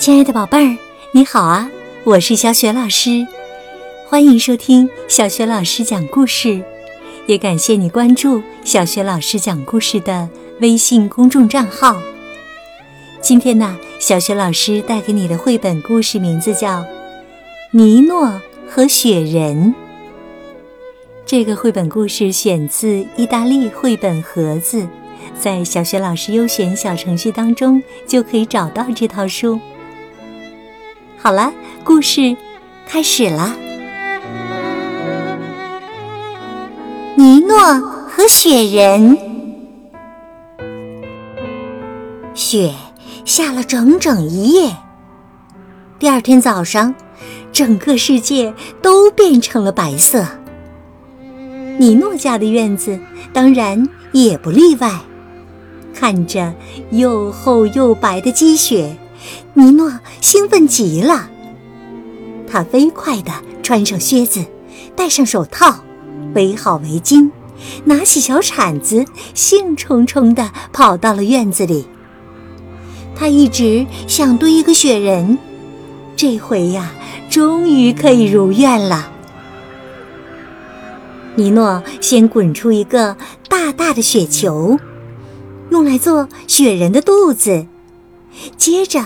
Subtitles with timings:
[0.00, 0.78] 亲爱的宝贝儿，
[1.12, 1.70] 你好啊！
[2.04, 3.26] 我是小雪老师，
[4.08, 6.62] 欢迎收听小雪老师讲故事，
[7.26, 10.26] 也感谢你关注小雪老师讲故事的
[10.62, 12.00] 微信公众账号。
[13.20, 16.78] 今天呢，小雪老师带给你的绘本故事名字叫
[17.70, 19.66] 《尼诺和雪人》。
[21.26, 24.88] 这个绘本故事选自意大利绘本盒子，
[25.38, 29.60] 在小雪老师优选小程序当中就可以找到这套书。
[31.22, 31.52] 好了，
[31.84, 32.34] 故事
[32.86, 33.54] 开始了。
[37.14, 37.58] 尼诺
[38.08, 39.18] 和雪人，
[42.32, 42.72] 雪
[43.26, 44.74] 下了整整一夜。
[45.98, 46.94] 第二天早上，
[47.52, 50.24] 整个世界都变成了白色。
[51.76, 52.98] 尼诺家的院子
[53.34, 54.90] 当然也不例外。
[55.94, 56.54] 看着
[56.92, 58.96] 又厚又白的积雪。
[59.54, 61.28] 尼诺兴奋极了，
[62.48, 64.44] 他飞快地穿上靴子，
[64.96, 65.84] 戴上手套，
[66.34, 67.30] 围好围巾，
[67.84, 71.86] 拿起小铲子，兴冲冲地跑到了院子里。
[73.14, 75.38] 他一直想堆一个雪人，
[76.16, 76.90] 这回呀，
[77.28, 79.10] 终于可以如愿了。
[81.34, 83.16] 尼诺先滚出一个
[83.48, 84.78] 大大的雪球，
[85.70, 87.66] 用来做雪人的肚子，
[88.56, 89.04] 接着。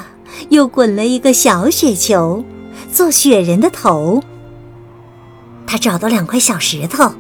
[0.49, 2.45] 又滚了一个小雪球，
[2.93, 4.23] 做雪人的头。
[5.67, 7.13] 他找到两块小石头，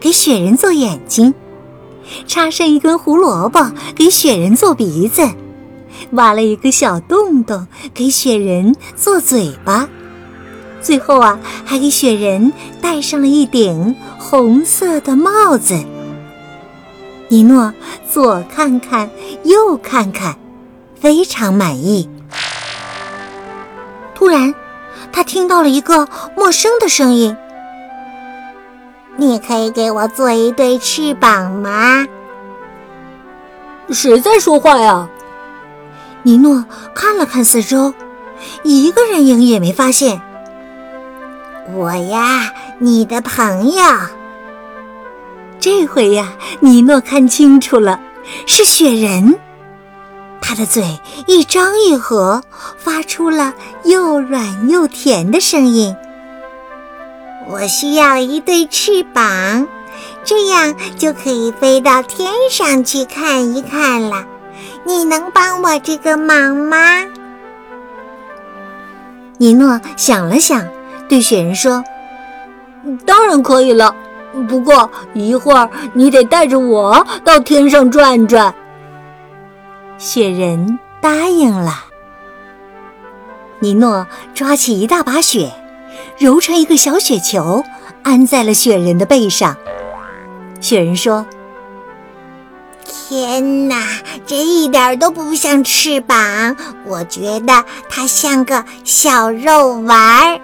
[0.00, 1.32] 给雪人做眼睛；
[2.26, 5.28] 插上一根胡萝卜，给雪人做鼻子；
[6.10, 9.88] 挖了一个小洞洞，给雪人做嘴巴。
[10.82, 15.82] 最后啊，还给雪人戴上了一顶红色的帽子。
[17.28, 17.72] 尼诺
[18.10, 19.10] 左看看，
[19.44, 20.36] 右看看，
[21.00, 22.06] 非常满意。
[24.24, 24.54] 突然，
[25.12, 27.36] 他听到了一个陌生的声音
[29.18, 32.06] ：“你可以给我做一对翅膀吗？”
[33.92, 35.06] 谁在说话呀？
[36.22, 36.64] 尼诺
[36.94, 37.92] 看了看四周，
[38.62, 40.22] 一个人影也没发现。
[41.74, 43.82] 我呀，你的朋友。
[45.60, 48.00] 这回呀，尼诺看清楚了，
[48.46, 49.38] 是雪人。
[50.46, 52.42] 他的嘴一张一合，
[52.76, 55.96] 发出了又软又甜的声音。
[57.48, 59.66] 我需要一对翅膀，
[60.22, 64.26] 这样就可以飞到天上去看一看了。
[64.84, 67.06] 你能帮我这个忙吗？
[69.38, 70.62] 尼诺想了想，
[71.08, 71.82] 对雪人说
[73.06, 73.94] ：“当然可以了，
[74.46, 78.54] 不过一会儿你得带着我到天上转转。”
[79.98, 81.84] 雪人答应了。
[83.60, 85.52] 尼诺抓起一大把雪，
[86.18, 87.64] 揉成一个小雪球，
[88.02, 89.56] 安在了雪人的背上。
[90.60, 91.24] 雪人说
[92.84, 93.82] ：“天哪，
[94.26, 100.40] 这一点都不像翅膀，我觉得它像个小肉丸儿。”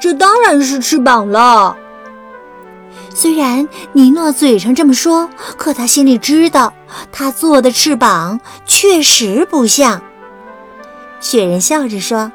[0.00, 1.76] 这当然是翅膀了。
[3.14, 6.72] 虽然尼诺嘴上这么说，可他心里知道，
[7.12, 10.02] 他做的翅膀确实不像。
[11.20, 12.30] 雪人笑着说：“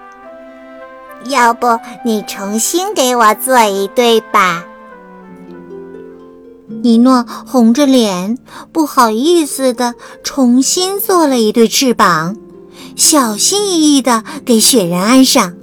[1.30, 4.66] 要不你重新给我做一对吧？”
[6.84, 8.38] 尼诺红着脸，
[8.72, 12.36] 不好意思的重新做了一对翅膀，
[12.96, 15.54] 小心翼翼的给雪人安上。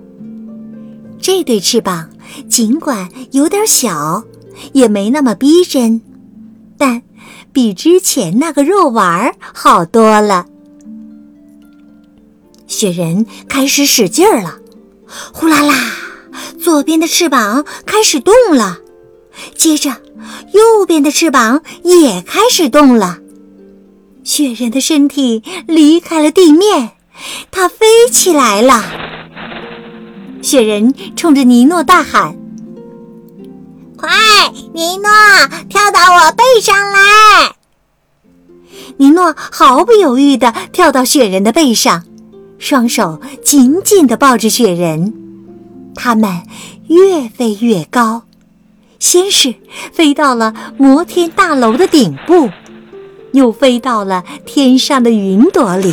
[1.21, 2.11] 这对翅膀
[2.49, 4.25] 尽管有点小。
[4.73, 6.01] 也没那么逼真，
[7.53, 10.47] 比之前那个肉丸儿好多了。
[12.67, 14.59] 雪人开始使劲儿了，
[15.33, 15.75] 呼啦啦，
[16.61, 18.79] 左边的翅膀开始动了，
[19.55, 19.91] 接着
[20.53, 23.19] 右边的翅膀也开始动了。
[24.23, 26.91] 雪人的身体离开了地面，
[27.51, 28.85] 它飞起来了。
[30.43, 32.38] 雪人冲着尼诺大喊。
[33.99, 34.09] 快，
[34.75, 35.11] 尼诺，
[35.69, 37.57] 跳到我背上来！
[38.97, 42.05] 尼诺毫不犹豫地跳到雪人的背上，
[42.61, 45.13] 双手紧紧地抱着雪人。
[45.97, 46.43] 他们
[46.87, 48.23] 越飞越高，
[49.01, 49.57] 先是
[49.93, 52.51] 飞到了摩天大楼的顶部，
[53.33, 55.93] 又飞到了天上的云朵里，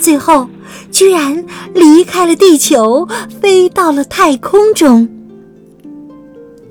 [0.00, 0.48] 最后
[0.90, 1.44] 居然
[1.74, 3.06] 离开了地球，
[3.42, 5.10] 飞到了太空中。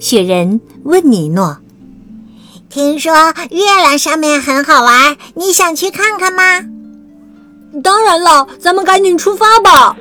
[0.01, 1.59] 雪人问尼诺
[2.71, 3.13] ：“听说
[3.51, 6.65] 月亮上面很好玩，你想去看看吗？”
[7.83, 9.95] 当然了，咱们赶紧出发吧。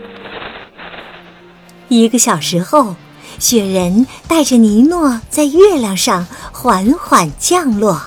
[1.88, 2.97] 一个小时后，
[3.38, 8.00] 雪人带着尼诺在月亮上缓缓降落。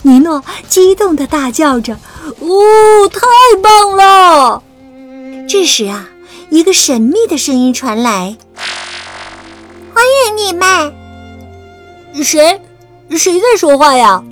[0.00, 1.98] 尼诺激动地大叫着
[2.40, 3.20] ：“哦，太
[3.60, 4.62] 棒了！”
[5.46, 6.08] 这时啊，
[6.48, 8.38] 一个神秘的声音传来
[9.96, 10.94] ：“欢迎你们！”
[12.22, 12.60] 谁？
[13.16, 14.22] 谁在说话呀？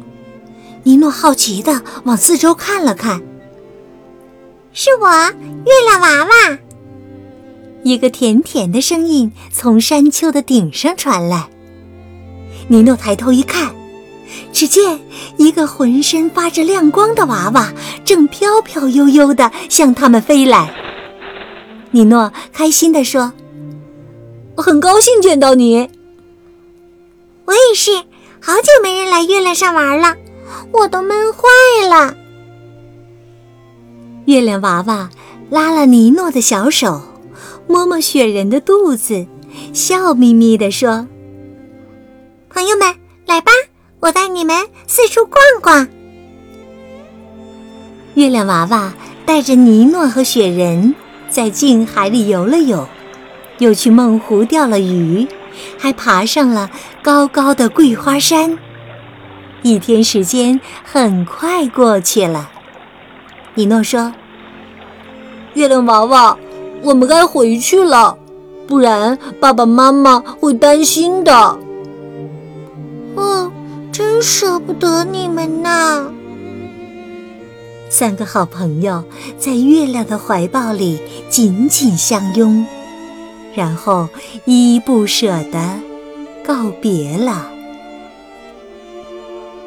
[0.83, 3.23] 尼诺好奇的往四周看了看。
[4.75, 6.59] 是我，月亮娃娃。
[7.83, 11.49] 一个甜甜的声音从山丘的顶上传来。
[12.69, 13.75] 尼诺抬头一看，
[14.53, 15.01] 只见
[15.39, 17.73] 一个浑身发着亮光的娃娃
[18.05, 20.75] 正飘飘悠悠的向他们飞来。
[21.91, 23.33] 尼诺开心地说
[24.57, 25.89] ：“我很高兴见到你。”
[27.47, 27.93] 我也是，
[28.41, 30.17] 好久没人来月亮上玩了，
[30.73, 31.41] 我都闷坏
[31.89, 32.17] 了。
[34.25, 35.11] 月亮娃娃
[35.51, 37.03] 拉了尼诺的小手，
[37.67, 39.27] 摸摸雪人的肚子，
[39.75, 41.07] 笑眯眯地说
[42.49, 42.95] ：“朋友们，
[43.27, 43.53] 来吧，
[44.01, 45.87] 我带你们四处逛逛。”
[48.15, 48.95] 月亮娃娃
[49.27, 50.95] 带着尼诺和雪人
[51.29, 52.89] 在静海里游了游，
[53.59, 55.27] 又去梦湖钓了鱼，
[55.79, 56.71] 还爬上了
[57.03, 58.59] 高高的桂花山。
[59.63, 62.51] 一天时间很快过去了。
[63.55, 64.13] 尼诺说
[65.55, 66.37] ：“月亮娃娃，
[66.83, 68.19] 我们该回去了，
[68.67, 71.59] 不然爸爸妈妈会担心的。”
[73.17, 73.51] 哦，
[73.93, 76.11] 真舍不得你们呐！
[77.89, 79.05] 三个好朋友
[79.39, 80.99] 在月亮的怀抱里
[81.31, 82.67] 紧紧相拥，
[83.55, 84.09] 然后
[84.45, 85.81] 依依不舍地
[86.45, 87.51] 告别了。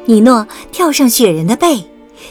[0.06, 1.84] 尼诺跳上雪人的背。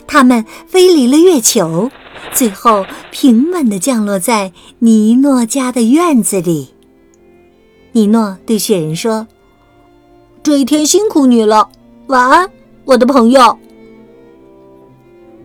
[0.05, 1.89] 他们飞离了月球，
[2.33, 6.69] 最后平稳地降落在尼诺家的院子里。
[7.93, 9.27] 尼诺对雪人说
[10.43, 11.69] ：“这一天辛苦你了，
[12.07, 12.49] 晚安，
[12.83, 13.57] 我的朋友。”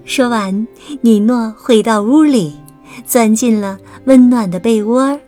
[0.05, 0.67] 说完，
[1.03, 2.55] 尼诺回到屋里，
[3.07, 5.19] 钻进了温暖的被窝。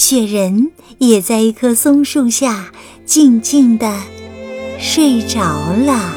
[0.00, 2.72] 雪人也在一棵松树下
[3.04, 4.00] 静静地
[4.78, 5.42] 睡着
[5.74, 6.14] 了。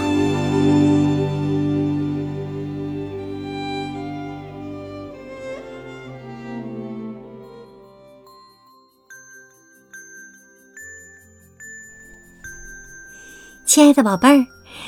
[13.65, 14.45] 亲爱的宝贝儿，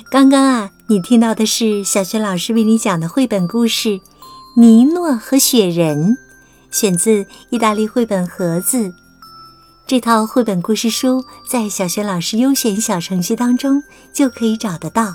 [0.10, 3.90] 刚刚啊，你听到的是小雪老师为你讲的绘本故事
[4.56, 6.18] 《尼诺和雪人》，
[6.76, 8.94] 选自意大利绘本盒子。
[9.88, 13.82] 这套绘本故事书在小雪老师优选小程序当中
[14.14, 15.14] 就可以找得到。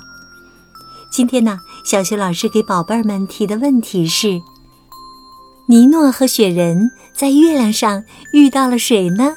[1.11, 4.41] 今天呢，小雪老师给宝贝儿们提的问题是：
[5.67, 9.35] 尼诺和雪人在月亮上遇到了谁呢？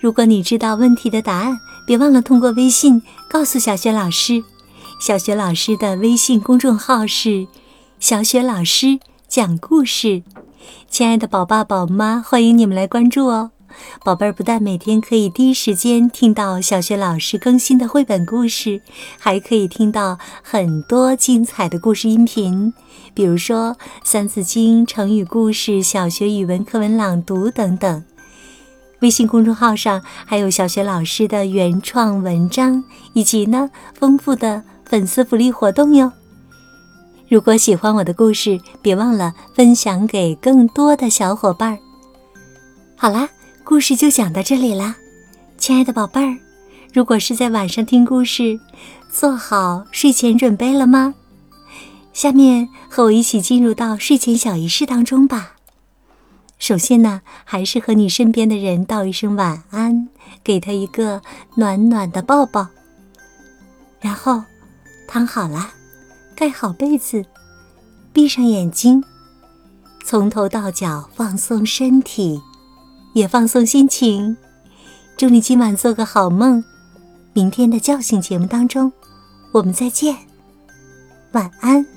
[0.00, 4.42] 如果你知道问题的答案，别忘了通过微信告诉小雪老师。
[5.00, 7.46] 小雪老师的微信公众号是
[8.00, 8.98] “小雪老师
[9.28, 10.24] 讲故事”。
[10.88, 13.50] 亲爱的宝爸宝妈，欢迎你们来关注哦！
[14.04, 18.80] 宝贝儿不但每天可以第一时间听到小学老师更新的绘本故事，
[19.18, 22.72] 还可以听到很多精彩的故事音频，
[23.14, 23.70] 比如说
[24.04, 28.04] 《三字经》、成语故事、小学语文课文朗读等等。
[29.00, 36.12] 微信公众号上还有小学老师的原创文章，以及呢丰富的粉丝福利活动哟。
[37.28, 41.78] 如果喜欢我的故事，别忘了分享给更多的小伙伴儿。
[42.96, 43.28] 好啦，
[43.64, 44.94] 故事就讲到这里啦，
[45.56, 46.36] 亲爱的宝贝儿，
[46.92, 48.60] 如果是在晚上听故事，
[49.10, 51.14] 做好睡前准备了吗？
[52.12, 55.54] 下面和我一起进入到睡前小仪式当中吧。
[56.58, 60.08] 首先呢，还是和你身边的人道一声晚安，
[60.44, 61.20] 给他一个
[61.56, 62.68] 暖暖的抱抱。
[64.00, 64.44] 然后
[65.08, 65.70] 躺好了，
[66.36, 67.24] 盖好被子，
[68.12, 69.02] 闭上眼睛，
[70.04, 72.40] 从头到脚放松身体，
[73.14, 74.36] 也放松心情。
[75.16, 76.64] 祝你今晚做个好梦，
[77.32, 78.92] 明天的叫醒节目当中，
[79.52, 80.16] 我们再见，
[81.32, 81.93] 晚安。